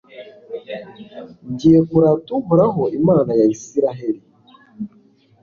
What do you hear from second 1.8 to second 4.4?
kurata uhoraho, imana ya israheli